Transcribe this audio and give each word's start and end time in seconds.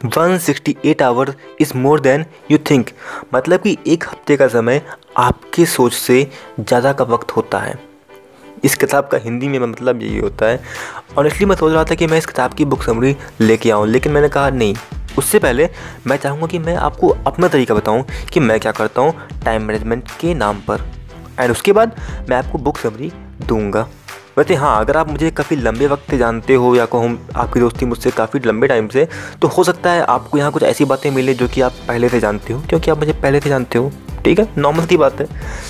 168 0.00 1.02
hours 1.02 1.34
is 1.60 1.76
more 1.76 2.00
than 2.00 2.24
you 2.50 2.58
think 2.70 2.90
मतलब 3.34 3.60
कि 3.60 3.76
एक 3.86 4.04
हफ़्ते 4.04 4.36
का 4.36 4.48
समय 4.48 4.80
आपके 5.18 5.66
सोच 5.66 5.92
से 5.92 6.22
ज़्यादा 6.60 6.92
का 6.92 7.04
वक्त 7.04 7.30
होता 7.30 7.58
है। 7.58 7.78
इस 8.64 8.74
किताब 8.74 9.08
का 9.08 9.18
हिंदी 9.18 9.48
में 9.48 9.58
मतलब 9.58 10.02
यही 10.02 10.18
होता 10.18 10.46
है। 10.46 10.60
और 11.18 11.26
इसलिए 11.26 11.48
मैं 11.48 11.56
सोच 11.56 11.72
रहा 11.72 11.84
था 11.84 11.94
कि 11.94 12.06
मैं 12.06 12.18
इस 12.18 12.26
किताब 12.26 12.54
की 12.54 12.64
बुक 12.64 12.82
समरी 12.82 13.16
लेके 13.40 13.70
आऊँ, 13.70 13.86
लेकिन 13.86 14.12
मैंने 14.12 14.28
कहा 14.28 14.50
नहीं। 14.50 14.74
उससे 15.18 15.38
पहले 15.38 15.68
मैं 16.06 16.16
चाहूँगा 16.16 16.46
कि 16.46 16.58
मैं 16.58 16.76
आपको 16.76 17.08
अपना 17.26 17.48
तरीका 17.48 17.74
बताऊँ 17.74 18.04
कि 18.32 18.40
मैं 18.40 18.58
क्या 18.60 18.72
करता 18.72 19.02
हूँ 19.02 19.14
टाइम 19.44 19.62
मैनेजमेंट 19.62 20.10
के 20.20 20.34
नाम 20.34 20.60
पर। 20.68 20.90
एंड 21.40 21.50
उसके 21.50 21.72
बाद 21.72 22.00
मैं 22.30 22.36
आपको 22.36 22.58
बुक 22.58 22.78
समरी 22.78 23.12
दूँगा। 23.42 23.88
वैसे 24.40 24.54
हाँ 24.54 24.78
अगर 24.80 24.96
आप 24.96 25.08
मुझे 25.08 25.30
काफ़ी 25.30 25.56
लंबे 25.56 25.86
वक्त 25.86 26.10
से 26.10 26.18
जानते 26.18 26.54
हो 26.54 26.74
या 26.76 26.84
कहूँ 26.86 27.08
आपकी 27.36 27.60
दोस्ती 27.60 27.86
मुझसे 27.86 28.10
काफ़ी 28.10 28.40
लंबे 28.46 28.66
टाइम 28.66 28.86
से 28.88 29.06
तो 29.42 29.48
हो 29.48 29.64
सकता 29.64 29.90
है 29.92 30.02
आपको 30.02 30.38
यहाँ 30.38 30.52
कुछ 30.52 30.62
ऐसी 30.62 30.84
बातें 30.84 31.10
मिले 31.10 31.34
जो 31.34 31.48
कि 31.48 31.60
आप 31.60 31.72
पहले 31.88 32.08
से 32.08 32.20
जानते 32.20 32.52
हो, 32.52 32.60
क्योंकि 32.68 32.90
आप 32.90 32.98
मुझे 32.98 33.12
पहले 33.12 33.40
से 33.40 33.48
जानते 33.48 33.78
हो, 33.78 33.92
ठीक 34.24 34.38
है? 34.38 34.48
नॉर्मल 34.58 34.86
की 34.86 34.96
बात 34.96 35.20
है। 35.20 35.26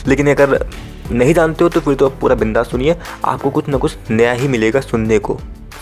लेकिन 0.09 0.31
अगर 0.35 0.67
नहीं 1.13 1.35
जानते 1.35 1.65
हो 1.65 1.71
तो 1.71 1.81
फिर 1.81 1.95
तो 1.95 2.07
आप 2.07 2.19
पूरा 2.21 2.35
बिंदास 2.37 2.71
सुनिए, 2.71 2.97
आपको 3.25 3.51
कुछ 3.51 3.69
ना 3.69 3.79
कुछ 3.79 4.11
नया 4.11 4.33
ही 4.33 4.49
मिलेगा 4.49 4.81
सुनने 4.81 5.19
को 5.19 5.39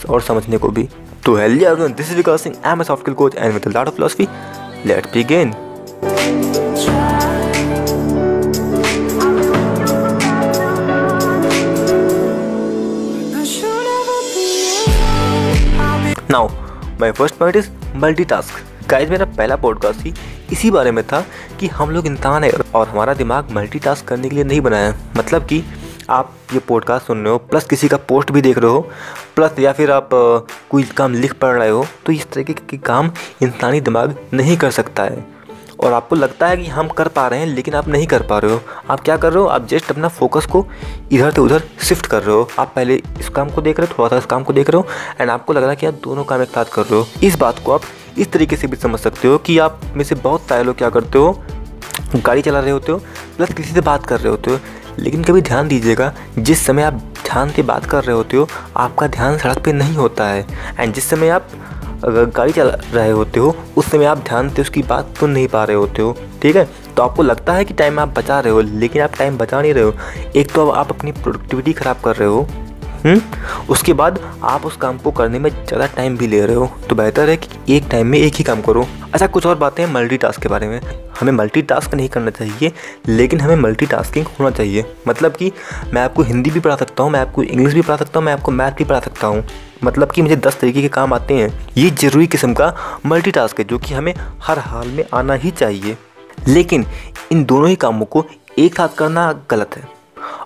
और 0.09 0.23
समझने 0.23 0.59
को 0.59 0.69
भी। 0.71 0.89
तो 1.27 1.39
everyone 1.39 1.93
this 1.93 2.11
is 2.11 2.17
Vikas 2.17 2.43
Singh 2.43 2.57
I 2.65 2.73
am 2.73 2.81
a 2.81 2.85
soft 2.85 3.11
coach 3.13 3.37
and 3.37 3.53
with 3.53 3.69
lot 3.69 3.87
of 3.87 3.95
philosophy 3.95 4.29
let's 4.87 5.13
begin 5.15 5.55
now 16.31 16.49
my 17.01 17.11
first 17.11 17.37
point 17.37 17.57
is 17.57 17.69
multi 17.97 18.25
task 18.25 18.89
guys 18.89 19.11
मेरा 19.11 19.25
पहला 19.27 19.57
पॉडकास्ट 19.57 20.01
ही 20.01 20.13
इसी 20.53 20.71
बारे 20.71 20.91
में 20.91 21.07
था 21.07 21.21
कि 21.61 21.67
हम 21.67 21.91
लोग 21.91 22.07
इंसान 22.07 22.45
है 22.45 22.51
और 22.75 22.89
हमारा 22.89 23.15
दिमाग 23.15 23.51
मल्टी 23.53 23.79
टास्क 23.79 24.05
करने 24.05 24.29
के 24.29 24.35
लिए 24.35 24.45
नहीं 24.45 24.61
बनाया 24.61 24.89
है। 24.89 24.99
मतलब 25.17 25.47
कि 25.47 25.63
आप 26.11 26.33
ये 26.53 26.59
पॉडकास्ट 26.59 27.07
सुन 27.07 27.23
रहे 27.23 27.33
हो 27.33 27.39
प्लस 27.39 27.65
किसी 27.65 27.89
का 27.89 27.97
पोस्ट 27.97 28.31
भी 28.31 28.43
देख 28.43 28.59
रहे 28.59 28.71
हो 28.71 28.81
प्लस 29.37 29.59
या 29.59 29.73
फिर 29.73 29.91
आप 29.91 30.09
कोई 30.71 30.83
काम 30.83 31.15
लिख 31.15 31.33
पढ़ 31.33 31.57
रहे 31.57 31.69
हो 31.69 31.87
तो 32.07 32.13
इस 32.13 32.31
तरीके 32.31 32.53
के 32.53 32.77
काम 32.77 33.11
इंसानी 33.43 33.81
दिमाग 33.81 34.17
नहीं 34.35 34.57
कर 34.57 34.71
सकता 34.71 35.03
है। 35.03 35.38
और 35.81 35.93
आपको 35.93 36.17
लगता 36.17 36.47
है 36.47 36.57
कि 36.57 36.67
हम 36.67 36.89
कर 36.89 37.09
पा 37.09 37.27
रहे 37.29 37.41
हैं, 37.41 37.47
लेकिन 37.47 37.75
आप 37.75 37.89
नहीं 37.89 38.07
कर 38.07 38.23
पा 38.23 38.39
रहे 38.39 38.53
हो। 38.53 38.61
आप 38.91 39.01
क्या 39.01 39.17
कर 39.17 39.33
रहे 39.33 39.43
हो? 39.43 39.49
आप 39.49 39.67
जस्ट 39.67 39.91
अपना 39.91 40.09
फोकस 40.09 40.47
को 40.47 40.67
इधर 41.13 41.31
से 41.31 41.41
उधर 41.41 41.63
शिफ्ट 41.83 42.07
कर 42.07 42.23
रहे 42.23 42.37
हो। 42.37 42.49
आप 42.59 42.73
पहले 42.77 42.95
इस 43.21 43.29
काम 43.29 43.51
को 43.51 43.63
देख 43.63 43.81
रहे 43.81 43.87
हो, 43.87 43.95
थोड़ा 43.99 44.09
सा 44.09 44.17
इस 44.17 44.27
काम 44.27 44.43
को 44.43 44.53
देख 44.53 44.71
रहे 44.71 44.83
हो 44.83 44.89
एंड 45.21 45.31
आपको 45.31 45.53
लग 45.53 45.61
रहा 45.61 45.71
है 45.71 45.77
कि 45.77 45.87
आप 45.87 45.95
दोनों 45.95 46.25
काम 46.25 46.43
एक 46.43 46.49
साथ 46.49 46.65
कर 46.65 46.83
रहे 46.83 47.01
हो। 47.01 47.07
इस 47.23 47.37
बात 47.39 47.59
को 47.59 47.73
आप 47.73 47.83
इस 48.19 48.33
तरीके 48.33 48.57
से 48.57 48.67
भी 48.67 48.77
समझ 48.77 49.01
सकते 49.01 49.29
हो 49.29 49.39
कि 49.39 49.59
आप 49.59 49.81
में 49.95 50.05
से 50.05 50.15
बहुत 50.15 50.49
सारे 50.49 50.65
लोग 50.65 50.77
क्या 50.77 50.91
करते 50.91 51.19
हो? 51.19 51.43
गाड़ी 52.17 52.43
चला 52.43 52.61
रहे 52.61 52.71
होते 52.71 52.93
हो 52.93 52.99
प्लस 53.37 53.53
किसी 53.53 53.73
से 53.75 53.81
बात 53.81 54.07
कर 54.07 54.21
रहे 54.21 54.29
होते 54.29 54.51
हो। 54.51 54.59
लेकिन 54.99 55.25
कभी 55.25 55.43
ध्यान 55.43 55.69
दीजिएगा, 55.69 56.13
जिस 56.39 56.67
समय 56.67 56.83
आप 56.83 56.95
ध्यान 57.25 57.51
से 57.51 57.63
बात 57.63 57.85
कर 57.85 58.05
रहे 58.05 58.17
होते 58.17 58.37
हो, 58.37 58.49
आपका 58.77 59.07
ध्यान 59.07 59.39
सड़क 59.39 59.59
पे 59.59 59.73
नहीं 59.73 59.95
होता 59.95 60.27
है। 60.27 60.47
एंड 60.79 60.95
जिस 60.95 61.11
समय 61.11 61.29
आप 61.29 61.49
अगर 62.05 62.25
गाड़ी 62.27 62.53
चला 62.53 62.77
रहे 62.95 63.11
होते 63.11 63.41
हो, 63.41 63.55
उस 63.77 63.91
समय 63.91 64.05
आप 64.05 64.19
ध्यान 64.19 64.49
से 64.51 64.63
उसकी 64.63 64.83
बात 64.83 65.15
सुन 65.21 65.31
नहीं 65.31 65.49
पा 65.49 65.65
रहे 65.65 65.77
होते 65.77 66.03
हो, 66.03 66.17
ठीक 66.43 66.57
है 66.57 66.69
तो 66.97 67.03
आपको 67.03 67.23
लगता 67.23 67.53
है 67.53 67.65
कि 67.65 67.75
टाइम 67.75 67.99
आप 68.01 68.15
बचा 68.19 68.39
रहे 68.41 68.53
हो, 68.53 68.61
लेकिन 68.61 69.03
आप 69.03 69.17
टाइम 69.19 69.39
बचा 69.39 69.61
नहीं 69.61 69.75
रहे 69.75 69.85
हो 69.85 69.93
एक 70.37 70.53
तो 70.53 70.69
आप 70.71 70.93
अपनी 70.93 71.13
प्रोडक्टिविटी 71.13 71.73
ख़राब 71.73 72.01
कर 72.05 72.17
रहे 72.17 72.29
हो 72.29 72.41
हुँ? 72.41 73.15
हम्म? 73.15 73.21
उसके 73.71 73.93
बाद 73.93 74.21
आप 74.45 74.65
उस 74.67 74.77
काम 74.77 74.99
को 74.99 75.11
करने 75.11 75.39
में 75.39 75.51
ज़्यादा 75.51 75.87
टाइम 75.87 76.17
भी 76.17 76.27
ले 76.27 76.41
रहे 76.47 76.57
हो 76.57 76.71
तो 76.89 76.97
बेहतर 76.97 77.29
है 77.29 77.37
कि 77.37 77.77
एक 77.77 77.85
टाइम 77.91 78.07
में 78.07 78.19
एक 78.19 78.35
ही 78.35 78.45
काम 78.45 78.63
करो 78.63 78.87
अच्छा 79.15 79.27
कुछ 79.27 79.47
और 79.47 79.55
बातें 79.57 79.85
हैं 79.85 79.93
मल्टी 79.93 80.19
के 80.23 80.49
बारे 80.49 80.69
में 80.69 80.81
हमें 81.21 81.33
मल्टी 81.33 81.63
नहीं 81.73 82.09
करना 82.09 82.31
चाहिए, 82.31 82.73
लेकिन 83.09 83.41
हमें 83.41 83.57
मल्टी 83.57 83.87
होना 84.21 84.51
चाहिए। 84.51 84.85
मतलब 85.09 85.33
कि 85.33 85.53
मैं 85.95 86.03
आपको 86.03 86.23
हिंदी 86.23 86.51
भी 86.51 86.61
पढ़ा 86.61 86.77
सकता 86.77 87.03
हूँ, 87.03 87.11
मैं 87.11 87.21
आपको 87.21 87.43
इंग्लिश 87.43 87.75
भी 87.75 87.83
पढ़ा 87.83 87.97
सकता 87.97 88.19
हूँ, 88.19 88.27
मैं 88.27 88.33
आपको 88.33 88.53
मैथ 88.53 88.73
भी 88.73 88.85
पढ़ा 88.85 89.01
सकता 89.01 89.27
हूँ। 89.27 89.45
मतलब 89.85 90.13
कि 90.13 90.23
मुझे 90.23 90.37
दस 90.37 90.59
तरीके 90.61 90.83
के 90.83 90.89
काम 90.89 91.13
आते 91.15 91.35
हैं। 91.35 91.73
ये 91.77 91.91
ज़रूरी 91.91 92.27
किस्म 92.27 92.55
का 92.55 92.75
मल्टी 93.07 93.33
है, 93.39 93.65
जो 93.65 93.79
कि 93.79 93.95
हमें 93.95 94.15
हर 94.43 94.59
हाल 94.59 94.89
में 94.89 95.05
आना 95.15 95.35
ही 95.35 95.51
चाहिए। 95.51 95.97
लेकिन 96.49 96.87
इन 97.33 97.45
दोनों 97.45 97.69
ही 97.69 97.77
कामों 97.77 98.07
को 98.07 98.25
एक 98.59 98.77
साथ 98.77 98.89
करना 98.89 99.33
गलत 99.51 99.77
है। 99.77 99.89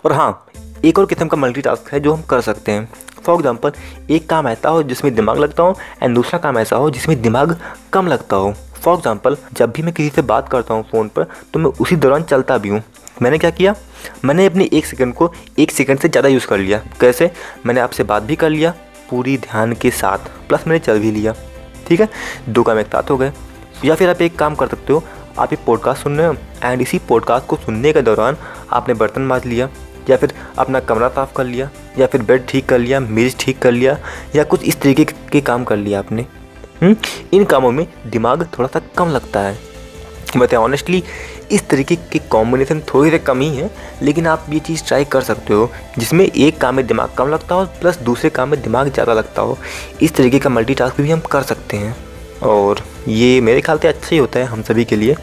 और 0.04 0.12
हाँ 0.12 0.46
एक 0.84 0.98
और 0.98 1.06
किस्म 1.06 1.28
का 1.28 1.36
मल्टी 1.36 1.62
है, 1.92 2.00
जो 2.00 2.14
हम 2.14 2.22
कर 2.22 2.40
सकते 2.40 2.72
हैं। 2.72 2.88
फॉर 3.26 3.34
एग्ज़ाम्पल 3.34 3.72
एक 4.10 4.28
काम 4.28 4.48
ऐसा 4.48 4.68
हो 4.68 4.82
जिसमें 4.82 5.14
दिमाग 5.14 5.38
लगता 5.38 5.62
हो 5.62 5.76
एंड 6.02 6.14
दूसरा 6.14 6.38
काम 6.38 6.58
ऐसा 6.58 6.76
हो 6.76 6.90
जिसमें 6.90 7.20
दिमाग 7.22 7.56
कम 7.92 8.06
लगता 8.06 8.36
हो। 8.36 8.54
फॉर 8.82 8.94
एग्ज़ाम्पल 8.94 9.36
जब 9.52 9.72
भी 9.72 9.82
मैं 9.82 9.92
किसी 9.94 10.10
से 10.10 10.22
बात 10.24 10.48
करता 10.48 10.74
हूँ 10.74 10.84
फ़ोन 10.90 11.08
पर 11.08 11.26
तो 11.52 11.58
मैं 11.58 11.70
उसी 11.80 11.96
दौरान 11.96 12.22
चलता 12.24 12.56
भी 12.58 12.68
हूँ। 12.68 12.82
मैंने 13.22 13.38
क्या 13.38 13.50
किया? 13.50 13.74
मैंने 14.24 14.46
अपनी 14.46 14.68
एक 14.72 14.86
सेकंड 14.86 15.14
को 15.14 15.32
एक 15.58 15.70
सेकंड 15.70 15.98
से 15.98 16.08
ज़्यादा 16.08 16.28
यूज़ 16.28 16.46
कर 16.46 16.58
लिया। 16.58 16.78
कैसे? 17.00 17.30
मैंने 17.66 17.80
आपसे 17.80 18.04
बात 18.04 18.22
भी 18.22 18.36
कर 18.36 18.50
लिया, 18.50 18.74
पूरी 19.10 19.36
ध्यान 19.38 19.72
के 19.72 19.90
साथ 19.92 20.28
प्लस 20.48 20.66
मैंने 20.66 20.78
चल 20.78 20.98
भी 21.00 21.10
लिया। 21.10 21.34
ठीक 21.88 22.00
है? 22.00 22.08
दो 22.48 22.62
काम 22.62 22.78
एक 22.78 22.86
साथ 22.86 23.10
हो 23.10 23.16
गए। 23.16 23.32
या 23.84 23.94
फिर 23.94 24.10
आप 24.10 24.22
एक 24.22 24.38
काम 24.38 24.54
कर 24.54 24.68
सकते 24.68 24.92
हो, 24.92 25.02
आप 25.38 25.52
एक 25.52 25.64
पॉडकास्ट 25.66 26.02
सुन 26.02 26.18
रहे 26.18 26.26
हो 26.26 26.34
एंड 26.64 26.82
इसी 26.82 26.98
पॉडकास्ट 27.08 27.46
को 27.46 27.56
सुनने 27.56 27.92
के 27.92 28.02
दौरान 28.02 28.36
आपने 28.70 28.94
बर्तन 28.94 29.22
माज 29.22 29.46
लिया, 29.46 29.68
या 30.10 30.16
फिर 30.16 30.32
अपना 30.58 30.80
कमरा 30.80 31.08
साफ़ 31.08 31.32
कर 31.36 31.44
लिया, 31.44 31.70
या 31.98 32.06
फिर 32.06 32.22
बेड 32.22 32.46
ठीक 32.48 32.68
कर 32.68 32.78
लिया, 32.78 33.00
मेज़ 33.00 33.36
ठीक 33.40 33.58
कर 33.58 33.72
लिया, 33.72 33.98
या 34.36 34.44
कुछ 34.44 34.64
इस 34.64 34.80
तरीके 34.80 35.04
के 35.04 35.40
काम 35.40 35.64
कर 35.64 35.76
लिया 35.76 35.98
आपने। 35.98 36.26
हुँ? 36.82 36.90
हम्म? 36.90 36.96
इन 37.32 37.44
कामों 37.44 37.70
में 37.72 37.86
दिमाग 38.06 38.48
थोड़ा 38.58 38.68
सा 38.68 38.80
कम 38.98 39.10
लगता 39.10 39.40
है। 39.40 39.56
बताए 40.36 40.56
ऑनेस्टली 40.56 41.02
इस 41.52 41.68
तरीके 41.68 41.96
के 42.12 42.18
कॉम्बिनेशन 42.30 42.80
थोड़ी 42.88 43.10
से 43.10 43.18
कम 43.18 43.40
ही 43.40 43.48
है 43.56 43.70
लेकिन 44.02 44.26
आप 44.26 44.46
ये 44.50 44.58
चीज़ 44.58 44.84
ट्राई 44.84 45.04
कर 45.04 45.22
सकते 45.22 45.54
हो, 45.54 45.70
जिसमें 45.98 46.24
एक 46.24 46.60
काम 46.60 46.74
में 46.74 46.86
दिमाग 46.86 47.10
कम 47.18 47.28
लगता 47.28 47.54
हो 47.54 47.64
प्लस 47.80 47.98
दूसरे 48.00 48.30
काम 48.30 48.48
में 48.48 48.60
दिमाग 48.62 48.88
ज़्यादा 48.88 49.14
लगता 49.14 49.42
हो। 49.42 49.58
इस 50.02 50.14
तरीके 50.14 50.38
का 50.38 50.50
मल्टी 50.50 50.76
भी 50.96 51.10
हम 51.10 51.20
कर 51.30 51.42
सकते 51.42 51.76
हैं। 51.76 51.94
और 52.42 52.80
ये 53.08 53.40
मेरे 53.40 53.60
ख्याल 53.60 53.78
से 53.78 53.88
अच्छा 53.88 54.08
ही 54.10 54.18
होता 54.18 54.38
है 54.38 54.46
हम 54.46 54.62
सभी 54.62 54.84
के 54.84 54.96
लिए। 54.96 55.16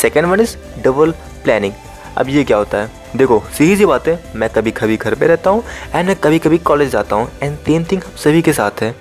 Second 0.00 0.26
one 0.26 0.40
is 0.40 0.56
double 0.84 1.10
planning 1.44 1.72
अब 2.18 2.28
ये 2.28 2.44
क्या 2.44 2.56
होता 2.56 2.78
है? 2.78 2.90
देखो, 3.16 3.42
सीधी 3.54 3.76
सी 3.76 3.86
बात 3.86 4.08
है, 4.08 4.22
मैं 4.36 4.48
कभी 4.50 4.70
कभी 4.72 4.96
घर 4.96 5.14
पे 5.14 5.26
रहता 5.26 5.50
हूँ 5.50 5.62
एंड 5.94 6.06
मैं 6.08 6.16
कभी 6.16 6.38
कभी 6.38 6.58
कॉलेज 6.60 6.90
जाता 6.90 7.16
हूँ 7.16 7.30
एंड 7.42 7.56
सेम 7.58 7.84
थिंग 7.84 8.02
हम 8.02 8.16
सभी 8.16 8.42
के 8.42 8.52
साथ 8.52 8.82
है। 8.82 8.94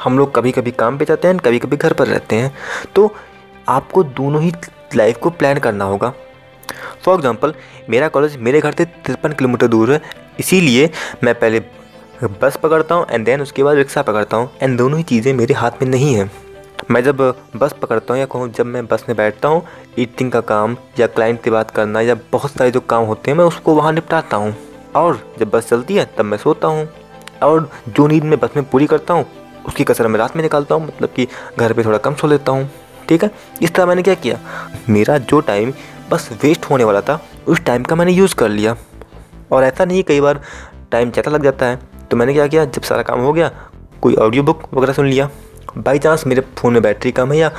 हम 0.00 0.18
लोग 0.18 0.34
कभी 0.34 0.52
कभी 0.52 0.70
काम 0.72 0.98
पे 0.98 1.04
जाते 1.04 1.28
हैं 1.28 1.36
कभी 1.38 1.58
कभी 1.58 1.76
घर 1.76 1.92
पर 1.92 2.06
रहते 2.06 2.36
हैं। 2.36 2.52
तो 2.94 3.12
आपको 3.68 4.02
दोनों 4.04 4.42
ही 4.42 4.52
लाइफ 4.94 5.18
को 5.18 5.30
प्लान 5.30 5.58
करना 5.58 5.84
होगा। 5.84 6.12
फॉर 7.04 7.14
एग्ज़ाम्पल 7.14 7.54
मेरा 7.90 8.08
कॉलेज 8.08 8.36
मेरे 8.38 8.60
घर 8.60 8.72
से 8.72 8.84
तिरपन 8.84 9.32
किलोमीटर 9.32 9.66
दूर 9.66 9.92
है। 9.92 10.00
इसीलिए 10.40 10.90
मैं 11.24 11.34
पहले 11.34 11.60
बस 12.40 12.56
पकड़ता 12.62 12.94
हूँ 12.94 13.06
एंड 13.10 13.24
देन 13.24 13.40
उसके 13.40 13.62
बाद 13.62 13.76
रिक्शा 13.76 14.02
पकड़ता 14.02 14.36
हूँ। 14.36 14.50
एंड 14.62 14.78
दोनों 14.78 14.98
ही 14.98 15.04
चीज़ें 15.04 15.32
मेरे 15.34 15.54
हाथ 15.54 15.82
में 15.82 15.88
नहीं 15.88 16.14
हैं। 16.14 16.30
मैं 16.90 17.02
जब 17.04 17.16
बस 17.56 17.74
पकड़ता 17.82 18.14
हूँ 18.14 18.20
या 18.20 18.26
कहूँ 18.26 18.48
जब 18.52 18.66
मैं 18.66 18.86
बस 18.86 19.04
में 19.08 19.16
बैठता 19.16 19.48
हूँ 19.48 19.62
ईटिंग 19.98 20.30
का 20.32 20.40
काम 20.42 20.76
या 20.98 21.06
क्लाइंट 21.08 21.42
से 21.44 21.50
बात 21.50 21.70
करना 21.70 22.00
या 22.00 22.14
बहुत 22.32 22.50
सारे 22.50 22.70
जो 22.70 22.80
काम 22.82 23.04
होते 23.04 23.30
हैं, 23.30 23.38
मैं 23.38 23.44
उसको 23.44 23.74
वहाँ 23.74 23.92
निपटाता 23.92 24.36
हूँ। 24.36 24.54
और 24.96 25.20
जब 25.38 25.50
बस 25.50 25.68
चलती 25.68 25.96
है, 25.96 26.04
तब 26.18 26.24
मैं 26.24 26.38
सोता 26.38 26.68
हूँ। 26.68 26.88
और 27.42 27.70
जो 27.88 28.06
नींद 28.06 28.24
मैं 28.24 28.38
बस 28.38 28.56
में 28.56 28.64
पूरी 28.64 28.86
करता 28.86 29.14
हूँ 29.14 29.24
उसकी 29.70 29.84
कसर 29.84 30.06
मैं 30.08 30.18
रात 30.18 30.36
में 30.36 30.42
निकालता 30.42 30.74
हूँ 30.74 30.86
मतलब 30.86 31.08
कि 31.16 31.26
घर 31.58 31.72
पे 31.72 31.84
थोड़ा 31.84 31.98
कम 31.98 32.14
सो 32.14 32.26
लेता 32.26 32.52
हूँ, 32.52 32.68
ठीक 33.08 33.24
है? 33.24 33.30
इस 33.62 33.74
तरह 33.74 33.86
मैंने 33.86 34.02
क्या 34.02 34.14
किया? 34.16 34.38
मेरा 34.88 35.18
जो 35.20 35.40
टाइम 35.42 35.72
बस 36.10 36.28
वेस्ट 36.42 36.64
होने 36.70 36.84
वाला 36.84 37.00
था, 37.00 37.20
उस 37.48 37.64
टाइम 37.64 37.82
का 37.82 37.96
मैंने 37.96 38.12
यूज़ 38.12 38.34
कर 38.34 38.48
लिया। 38.50 38.76
और 39.52 39.64
ऐसा 39.64 39.84
नहीं 39.84 40.02
कई 40.04 40.20
बार 40.20 40.40
टाइम 40.92 41.10
ज़्यादा 41.10 41.30
लग 41.30 41.44
जाता 41.44 41.66
है 41.66 41.78
तो 42.10 42.16
मैंने 42.16 42.32
क्या 42.34 42.46
किया? 42.46 42.64
जब 42.66 42.82
सारा 42.82 43.02
काम 43.02 43.20
हो 43.20 43.32
गया, 43.32 43.50
कोई 44.02 44.14
ऑडियो 44.16 44.42
बुक 44.42 44.62
वगैरह 44.74 44.92
सुन 44.92 45.06
लिया। 45.06 45.28
बाई 45.78 45.98
चांस 45.98 46.26
मेरे 46.26 46.40
फ़ोन 46.58 46.72
में 46.72 46.82
बैटरी 46.82 47.10
कम 47.12 47.32
है 47.32 47.38
या 47.38 47.50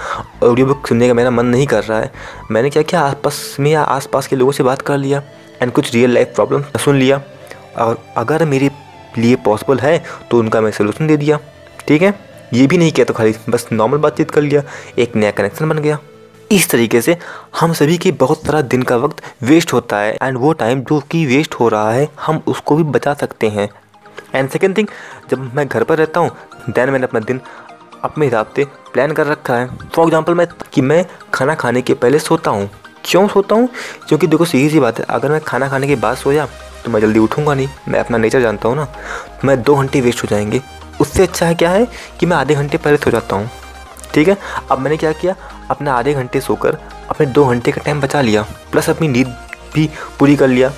ऑडियो 0.43 0.65
बुक 0.67 0.87
सुनने 0.87 1.07
का 1.07 1.13
मेरा 1.13 1.31
मन 1.31 1.45
नहीं 1.45 1.67
कर 1.67 1.83
रहा 1.83 1.99
है, 1.99 2.11
मैंने 2.51 2.69
क्या 2.69 2.83
किया? 2.83 3.01
आसपास 3.01 3.55
में 3.59 3.71
या 3.71 3.81
आसपास 3.83 4.27
के 4.27 4.35
लोगों 4.35 4.51
से 4.51 4.63
बात 4.63 4.81
कर 4.81 4.97
लिया 4.97 5.21
एंड 5.61 5.71
कुछ 5.71 5.93
रियल 5.93 6.13
लाइफ 6.13 6.33
प्रॉब्लम 6.35 6.63
सुन 6.79 6.95
लिया। 6.95 7.21
और 7.77 7.97
अगर 8.17 8.45
मेरे 8.45 8.69
लिए 9.17 9.35
पॉसिबल 9.45 9.79
है 9.79 9.97
तो 10.31 10.39
उनका 10.39 10.61
मैं 10.61 10.71
सोल्यूशन 10.71 11.07
दे 11.07 11.17
दिया। 11.17 11.39
ठीक 11.87 12.01
है? 12.01 12.13
ये 12.53 12.65
भी 12.67 12.77
नहीं 12.77 12.91
किया 12.91 13.05
तो 13.05 13.13
खाली 13.13 13.33
बस 13.49 13.67
नॉर्मल 13.71 13.97
बातचीत 13.97 14.31
कर 14.31 14.41
लिया, 14.41 14.63
एक 14.97 15.15
नया 15.15 15.31
कनेक्शन 15.31 15.69
बन 15.69 15.77
गया। 15.77 15.97
इस 16.51 16.69
तरीके 16.69 17.01
से 17.01 17.17
हम 17.59 17.73
सभी 17.73 17.97
के 17.97 18.11
बहुत 18.13 18.45
सारा 18.45 18.61
दिन 18.63 18.81
का 18.83 18.95
वक्त 18.97 19.21
वेस्ट 19.43 19.73
होता 19.73 19.97
है 19.97 20.13
एंड 20.13 20.37
वो 20.37 20.51
टाइम 20.53 20.81
जो 20.81 20.99
कि 21.11 21.25
वेस्ट 21.25 21.53
हो 21.55 21.67
रहा 21.67 21.91
है, 21.91 22.07
हम 22.21 22.41
उसको 22.47 22.75
भी 22.75 22.83
बचा 22.85 23.13
सकते 23.13 23.49
हैं। 23.49 23.69
एंड 24.35 24.49
सेकेंड 24.49 24.77
थिंग 24.77 24.87
जब 25.29 25.53
मैं 25.55 25.67
घर 25.67 25.83
पर 25.83 25.97
रहता 25.97 26.19
हूँ 26.19 26.31
देन 26.69 26.89
मैंने 26.89 27.03
अपना 27.03 27.19
दिन 27.19 27.39
अपने 28.03 28.25
हिसाब 28.25 28.53
से 28.55 28.65
प्लान 28.93 29.11
कर 29.11 29.27
रखा 29.27 29.55
है। 29.55 29.67
फॉर 29.87 30.05
एग्ज़ाम्पल 30.05 30.33
मैं 30.33 30.47
कि 30.73 30.81
मैं 30.81 31.05
खाना 31.33 31.55
खाने 31.55 31.81
के 31.81 31.93
पहले 31.93 32.19
सोता 32.19 32.51
हूँ। 32.51 32.69
क्यों 33.05 33.27
सोता 33.27 33.55
हूँ? 33.55 33.69
क्योंकि 34.07 34.27
देखो, 34.27 34.45
सीधी 34.45 34.69
सी 34.69 34.79
बात 34.79 34.99
है, 34.99 35.05
अगर 35.09 35.31
मैं 35.31 35.39
खाना 35.41 35.67
खाने 35.69 35.87
के 35.87 35.95
बाद 35.95 36.17
सोया 36.17 36.47
तो 36.85 36.91
मैं 36.91 36.99
जल्दी 37.01 37.19
उठूँगा 37.19 37.53
नहीं। 37.53 37.67
मैं 37.87 37.99
अपना 37.99 38.17
नेचर 38.17 38.41
जानता 38.41 38.69
हूँ 38.69 38.75
ना। 38.75 38.87
मैं 39.45 39.61
दो 39.63 39.75
घंटे 39.75 40.01
वेस्ट 40.01 40.23
हो 40.23 40.27
जाएँगे। 40.27 40.61
उससे 41.01 41.23
अच्छा 41.23 41.45
है 41.45 41.55
क्या 41.55 41.69
है 41.69 41.87
कि 42.19 42.25
मैं 42.25 42.37
आधे 42.37 42.55
घंटे 42.55 42.77
पहले 42.77 42.97
सो 42.97 43.11
जाता 43.11 43.35
हूँ। 43.35 43.49
ठीक 44.13 44.27
है? 44.27 44.37
अब 44.71 44.79
मैंने 44.79 44.97
क्या 44.97 45.11
किया? 45.13 45.35
अपने 45.69 45.89
आधे 45.89 46.13
घंटे 46.13 46.41
सोकर 46.41 46.77
अपने 47.09 47.25
दो 47.27 47.45
घंटे 47.45 47.71
का 47.71 47.81
टाइम 47.81 48.01
बचा 48.01 48.21
लिया। 48.21 48.41
प्लस 48.71 48.89
अपनी 48.89 49.07
नींद 49.07 49.35
भी 49.73 49.89
पूरी 50.19 50.35
कर 50.35 50.47
लिया। 50.47 50.71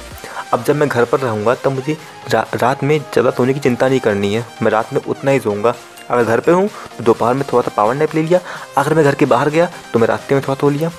अब 0.54 0.64
जब 0.64 0.76
मैं 0.76 0.88
घर 0.90 1.06
पर 1.06 1.20
रहूँगा 1.20 1.54
तब 1.56 1.72
मुझे 1.72 1.98
रा, 2.32 2.46
रात 2.56 2.84
में 2.84 2.98
ज़्यादा 3.00 3.32
सोने 3.32 3.54
की 3.54 3.60
चिंता 3.60 3.88
नहीं 3.88 4.00
करनी 4.00 4.34
है। 4.34 4.46
मैं 4.62 4.72
रात 4.72 4.94
में 4.94 5.02
उतना 5.02 5.32
ही 5.32 5.40
सोऊँगा। 5.40 5.74
अगर 6.10 6.24
घर 6.24 6.40
पे 6.40 6.52
हूँ 6.52 6.68
तो 6.98 7.04
दोपहर 7.04 7.34
में 7.34 7.44
थोड़ा 7.52 7.62
सा 7.62 7.72
पावर 7.78 7.96
नैप 7.96 8.16
ले 8.16 8.22
लिया। 8.24 8.40
अगर 8.78 8.94
मैं 8.94 9.04
घर 9.06 9.16
के 9.16 9.26
बाहर 9.26 9.50
गया 9.50 9.70
तो 9.94 10.00
मैं 10.00 10.08
रास्ते 10.08 10.36
में 10.36 10.44
थोड़ा 10.44 10.56
सो 10.56 10.70
लिया। 10.70 10.92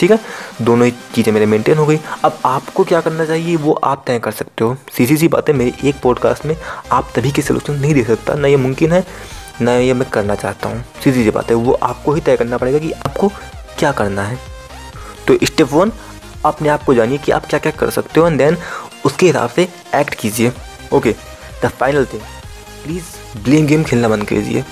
ठीक 0.00 0.10
है? 0.10 0.18
दोनों 0.62 0.86
ही 0.86 0.92
चीज़ें 1.14 1.32
मेरे 1.32 1.46
मेंटेन 1.46 1.78
हो 1.78 1.86
गई। 1.86 1.98
अब 2.24 2.38
आपको 2.46 2.84
क्या 2.84 3.00
करना 3.00 3.24
चाहिए, 3.24 3.56
वो 3.56 3.72
आप 3.74 4.04
तय 4.06 4.18
कर 4.18 4.32
सकते 4.32 4.64
हो। 4.64 4.76
सीधी 4.96 5.16
सी 5.16 5.28
बात 5.28 5.50
मेरी 5.52 5.88
एक 5.88 6.00
पॉडकास्ट 6.02 6.46
में 6.46 6.56
आप 6.92 7.12
तभी 7.14 7.30
के 7.30 7.42
सोल्यूशन 7.42 7.80
नहीं 7.80 7.94
दे 7.94 8.04
सकता, 8.04 8.34
ना 8.34 8.48
ये 8.48 8.56
मुमकिन 8.56 8.92
है, 8.92 9.04
ना 9.60 9.74
ये 9.74 9.94
मैं 9.94 10.08
करना 10.10 10.34
चाहता 10.34 10.68
हूँ। 10.68 10.84
सीधी 11.04 11.24
सी 11.24 11.30
बात 11.30 11.50
है 11.50 11.56
वो 11.56 11.72
आपको 11.82 12.12
ही 12.12 12.20
तय 12.20 12.36
करना 12.36 12.58
पड़ेगा 12.58 12.78
कि 12.78 12.92
आपको 12.92 13.28
क्या 13.78 13.92
करना 13.92 14.22
है। 14.22 14.38
तो 15.26 15.38
स्टेप 15.44 15.72
वन 15.72 15.92
अपने 16.44 16.68
आप 16.68 16.84
को 16.84 16.94
जानिए 16.94 17.18
कि 17.18 17.32
आप 17.32 17.46
क्या 17.46 17.58
क्या 17.58 17.72
कर 17.72 17.90
सकते 17.90 18.20
हो 18.20 18.26
एंड 18.26 18.38
देन 18.38 18.56
उसके 19.04 19.26
हिसाब 19.26 19.50
से 19.50 19.68
एक्ट 19.94 20.14
कीजिए। 20.14 20.52
Okay 20.92 21.14
the 21.64 21.68
final 21.80 22.04
thing 22.12 22.22
please 22.84 23.42
blame 23.44 23.66
game 23.66 23.84
खेलना 23.84 24.08
बंद 24.08 24.28
कीजिए 24.28 24.64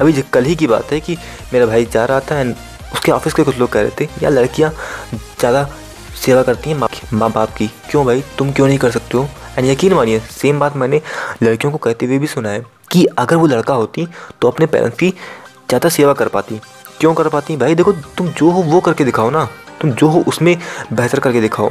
अभी 0.00 0.22
कल 0.32 0.44
ही 0.44 0.54
की 0.56 0.66
बात 0.66 0.92
है 0.92 1.00
कि 1.00 1.16
मेरा 1.52 1.66
भाई 1.66 1.84
जा 1.84 2.04
रहा 2.04 2.20
था 2.20 2.38
एंड 2.40 2.54
उसके 2.94 3.12
ऑफ़िस 3.12 3.34
के 3.34 3.42
कुछ 3.42 3.58
लोग 3.58 3.70
कह 3.72 3.80
रहे 3.80 3.90
थे 4.00 4.08
या 4.22 4.30
लड़कियाँ 4.30 4.70
ज़्यादा 5.12 5.68
सेवा 6.16 6.42
करती 6.42 6.70
हैं 6.70 6.76
माँ 7.12 7.30
बाप 7.32 7.54
की। 7.54 7.66
क्यों 7.90 8.04
भाई? 8.06 8.22
तुम 8.38 8.52
क्यों 8.52 8.66
नहीं 8.66 8.78
कर 8.78 8.90
सकते 8.90 9.18
हो? 9.18 9.28
एंड 9.58 9.66
यकीन 9.66 9.92
मानिए 9.94 10.18
सेम 10.32 10.60
बात 10.60 10.76
मैंने 10.76 11.00
लड़कियों 11.42 11.72
को 11.72 11.78
कहते 11.78 12.06
हुए 12.06 12.18
भी 12.18 12.26
सुना 12.26 12.48
है 12.48 12.64
कि 12.92 13.04
अगर 13.18 13.36
वो 13.36 13.46
लड़का 13.46 13.74
होती 13.74 14.06
तो 14.40 14.48
अपने 14.48 14.66
पेरेंट्स 14.66 14.98
की 14.98 15.10
ज़्यादा 15.10 15.88
सेवा 15.88 16.12
कर 16.12 16.28
पाती। 16.28 16.60
क्यों 17.00 17.12
कर 17.14 17.28
पाती? 17.28 17.56
भाई, 17.56 17.74
देखो, 17.74 17.92
तुम 17.92 18.28
जो 18.28 18.50
हो 18.50 18.62
वो 18.62 18.80
करके 18.80 19.04
दिखाओ 19.04 19.30
ना। 19.30 19.44
तुम 19.80 19.90
जो 19.90 20.08
हो 20.08 20.20
उसमें 20.28 20.56
बेहतर 20.92 21.20
करके 21.20 21.40
दिखाओ। 21.40 21.70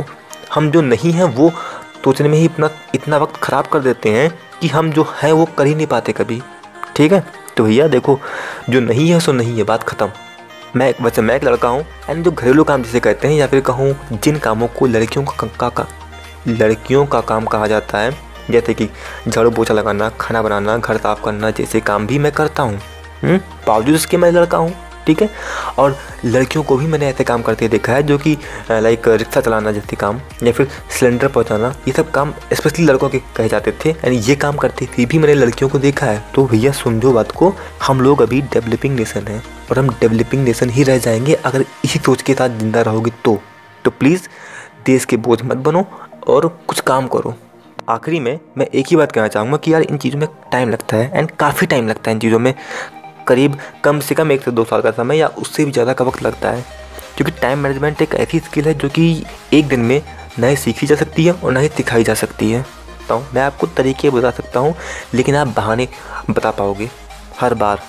हम 0.54 0.70
जो 0.72 0.82
नहीं 0.82 1.12
हैं, 1.12 1.24
वो 1.26 1.52
सोचने 2.06 2.30
में 2.30 2.38
ही 2.38 2.46
इतना 2.46 2.70
इतना 2.96 3.18
वक्त 3.18 3.38
ख़राब 3.44 3.68
कर 3.68 3.80
देते 3.80 4.10
हैं 4.10 4.30
कि 4.62 4.68
हम 4.68 4.92
जो 4.92 5.08
हैं, 5.22 5.32
वो 5.32 5.46
कर 5.58 5.66
ही 5.66 5.76
नहीं 5.76 5.88
पाते 5.88 6.12
कभी। 6.12 6.42
ठीक 6.96 7.14
है? 7.14 7.24
तो 7.58 7.64
भैया, 7.64 7.88
देखो, 7.88 8.20
जो 8.70 8.80
नहीं 8.80 9.10
है, 9.10 9.20
सो 9.20 9.32
नहीं 9.32 9.58
है। 9.58 9.64
बात 9.64 9.84
ख़त्म। 9.84 10.10
मैं 10.76 10.88
एक 10.90 11.02
वैसे 11.02 11.22
मैं 11.22 11.36
एक 11.36 11.44
लड़का 11.44 11.68
हूँ 11.68 11.86
एंड 12.10 12.24
जो 12.24 12.32
घरेलू 12.32 12.64
काम 12.64 12.84
जिसे 12.84 13.00
कहते 13.00 13.28
हैं 13.28 13.36
या 13.36 13.48
फिर 13.48 13.62
कहूँ 13.62 13.96
जिन 14.14 14.38
कामों 14.40 14.68
को 14.68 14.86
लड़कियों 14.86 15.26
का, 15.26 15.48
का, 15.48 15.70
का 15.70 15.88
लड़कियों 16.48 17.06
का 17.06 17.20
काम 17.22 17.46
कहा 17.46 17.68
जाता 17.68 18.00
है 18.00 18.12
जैसे 18.50 18.74
कि 18.74 18.90
झाड़ू 19.28 19.52
पोछा 19.52 19.74
लगाना 19.74 20.10
खाना 20.10 20.42
बनाना 20.42 20.78
घर 20.78 20.98
साफ़ 20.98 21.24
करना 21.24 21.52
जैसे 21.52 21.80
काम 21.80 22.08
भी 22.08 22.18
मैं 22.20 22.32
करता 22.32 22.64
हूँ। 22.64 22.80
हम्म, 23.22 23.38
बावजूद 23.68 23.96
इसके 23.96 24.18
मैं 24.18 24.32
लड़का 24.32 24.58
हूँ। 24.58 24.74
ठीक 25.08 25.22
है? 25.22 25.30
और 25.80 25.96
लड़कियों 26.26 26.64
को 26.64 26.78
भी 26.78 26.88
मैंने 26.88 27.08
ऐसे 27.08 27.24
काम 27.24 27.42
करते 27.42 27.68
देखा 27.68 27.94
है 27.94 28.04
जो 28.04 28.18
कि 28.18 28.38
लाइक 28.72 29.08
रिक्शा 29.08 29.42
चलाना 29.42 29.72
जैसे 29.72 29.96
काम 29.96 30.20
या 30.44 30.52
फिर 30.52 30.68
सिलेंडर 30.92 31.28
पहुंचाना, 31.28 31.74
ये 31.88 31.94
सब 31.94 32.12
काम 32.12 32.34
स्पेशली 32.54 32.86
लड़कों 32.86 33.10
के 33.10 33.20
कहे 33.38 33.48
जाते 33.50 33.72
थे। 33.86 33.90
एंड 33.90 34.20
ये 34.20 34.36
काम 34.36 34.58
करते 34.58 34.86
थे 34.88 35.06
भी 35.06 35.18
मैंने 35.18 35.34
लड़कियों 35.36 35.70
को 35.70 35.80
देखा 35.80 36.06
है। 36.06 36.24
तो 36.36 36.46
भैया 36.46 36.72
समझो 36.74 37.14
बात 37.14 37.32
को, 37.32 37.54
हम 37.84 38.02
लोग 38.02 38.22
अभी 38.22 38.42
डेवलपिंग 38.44 38.96
नेशन 38.96 39.28
हैं 39.28 39.44
और 39.72 39.80
हम 39.80 39.90
डेवलपिंग 40.02 40.44
नेशन 40.44 40.70
ही 40.70 40.84
रह 40.84 40.98
जाएँगे 40.98 41.34
अगर 41.36 41.66
इसी 41.86 42.00
सोच 42.00 42.22
के 42.22 42.34
साथ 42.34 42.60
ज़िंदा 42.60 42.82
रहोगे 42.82 43.12
तो। 43.26 43.40
तो 43.86 43.92
प्लीज़ 43.92 44.28
देश 44.86 45.06
के 45.06 45.18
बोझ 45.18 45.42
मत 45.44 45.58
बनो 45.60 45.86
और 46.28 46.48
कुछ 46.68 46.80
काम 46.80 47.08
करो। 47.08 47.36
आखिरी 47.90 48.20
में 48.20 48.40
मैं 48.58 48.66
एक 48.66 48.86
ही 48.90 48.96
बात 48.96 49.12
कहना 49.12 49.28
चाहूँगा 49.28 49.58
कि 49.58 49.74
यार 49.74 49.82
इन 49.82 49.98
चीज़ों 49.98 50.20
में 50.20 50.28
टाइम 50.52 50.70
लगता 50.70 50.98
है 50.98 51.12
एंड 51.14 51.32
काफ़ी 51.32 51.68
टाइम 51.68 51.88
लगता 51.88 52.10
है 52.12 52.16
इन 52.16 52.20
चीज़ों 52.20 52.40
में। 52.40 52.54
करीब 53.28 53.58
कम 53.84 54.00
से 54.00 54.16
कम 54.16 54.32
एक 54.32 54.44
से 54.44 54.52
दो 54.52 54.64
साल 54.64 54.82
का 54.82 54.92
समय 54.94 55.18
या 55.18 55.28
उससे 55.28 55.66
भी 55.66 55.72
ज़्यादा 55.72 55.94
का 55.94 56.06
वक्त 56.06 56.24
लगता 56.24 56.52
है। 56.52 56.66
क्योंकि 57.18 57.32
टाइम 57.32 57.60
मैनेजमेंट 57.60 58.02
एक 58.02 58.14
ऐसी 58.16 58.40
स्किल 58.40 58.66
है 58.66 58.74
जो 58.74 58.90
कि 58.90 59.24
एक 59.54 59.68
दिन 59.68 59.80
में 59.82 60.02
ना 60.40 60.48
ही 60.48 60.56
सीखी 60.56 60.88
जा 60.88 60.96
सकती 60.96 61.26
है 61.26 61.34
और 61.34 61.52
ना 61.52 61.60
ही 61.60 61.68
सिखाई 61.68 62.04
जा 62.04 62.14
सकती 62.16 62.52
है। 62.52 62.66
तो 63.10 63.20
मैं 63.34 63.42
आपको 63.42 63.68
तरीके 63.68 64.10
बता 64.10 64.32
सकता 64.32 64.60
हूँ, 64.60 64.76
लेकिन 65.14 65.36
आप 65.36 65.48
बहाने 65.48 65.88
बता 66.30 66.52
पाओगे 66.52 66.90
हर 67.40 67.54
बार। 67.54 67.82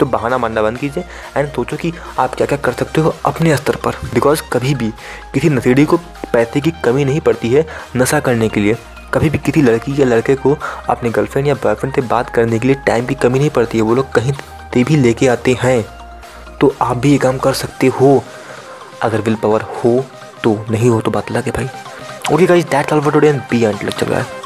तो 0.00 0.06
बहाना 0.06 0.38
मानना 0.38 0.62
बंद 0.62 0.78
कीजिए 0.78 1.04
एंड 1.36 1.48
सोचो 1.52 1.76
कि 1.76 1.92
आप 2.18 2.34
क्या 2.34 2.46
क्या 2.46 2.58
कर 2.58 2.72
सकते 2.72 3.00
हो 3.00 3.14
अपने 3.26 3.56
स्तर 3.56 3.76
पर। 3.76 3.96
बिकॉज़ 4.04 4.42
कभी 4.52 4.74
भी 4.74 4.90
किसी 5.34 5.48
नशेड़ी 5.50 5.84
को 5.84 5.96
पैसे 6.32 6.60
की 6.60 6.70
कमी 6.84 7.04
नहीं 7.04 7.20
पड़ती 7.20 7.48
है 7.48 7.66
नशा 7.96 8.20
करने 8.20 8.48
के 8.48 8.60
लिए। 8.60 8.76
कभी 9.14 9.30
भी 9.30 9.38
किसी 9.38 9.62
लड़की 9.62 10.00
या 10.00 10.06
लड़के 10.06 10.34
को 10.36 10.56
अपने 10.88 11.10
गर्लफ्रेंड 11.10 11.48
या 11.48 11.54
बॉयफ्रेंड 11.54 11.94
से 11.94 12.00
बात 12.04 12.30
करने 12.30 12.58
के 12.58 12.66
लिए 12.66 12.76
टाइम 12.86 13.06
की 13.06 13.14
कमी 13.16 13.38
नहीं 13.38 13.50
पड़ती 13.50 13.78
है, 13.78 13.82
वो 13.82 13.94
लोग 13.94 14.12
कहीं 14.12 14.32
ते 14.72 14.84
भी 14.84 14.96
लेके 14.96 15.28
आते 15.28 15.56
हैं 15.62 15.82
तो 16.60 16.74
आप 16.82 16.96
भी 16.96 17.10
ये 17.12 17.18
काम 17.18 17.38
कर 17.38 17.52
सकते 17.54 17.86
हो। 17.86 18.22
अगर 19.02 19.20
विल 19.20 19.34
पावर 19.34 19.62
हो 19.76 20.04
तो 20.44 20.54
नहीं 20.70 20.90
हो 20.90 21.00
तो 21.00 21.10
बात 21.10 21.30
लगे 21.32 21.50
भाई। 21.50 21.68
Okay 22.32 22.46
guys 22.46 22.64
that's 22.64 22.92
all 22.92 23.00
for 23.00 23.12
today 23.12 23.28
and 23.28 23.40
B 23.50 23.62
एंड 23.64 23.90
चल 23.90 24.06
रहा 24.06 24.20
है 24.20 24.37